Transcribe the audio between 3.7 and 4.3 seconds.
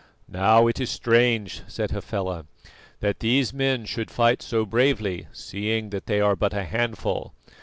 should